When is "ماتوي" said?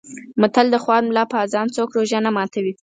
2.37-2.73